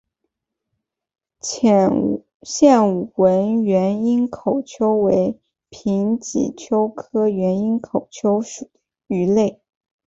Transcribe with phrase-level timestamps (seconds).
[1.41, 5.39] 线纹原缨口鳅为
[5.69, 9.61] 平鳍鳅科原缨口鳅属的鱼类。